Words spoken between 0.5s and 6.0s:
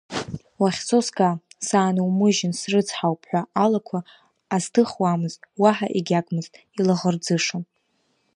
Уахьцо сга, саанумыжьын срыцҳауп ҳәа алақәа азҭыхуамызт уаҳа